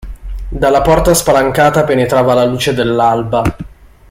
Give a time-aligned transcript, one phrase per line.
[0.49, 3.43] Dalla porta spalancata penetrava la luce dell'alba.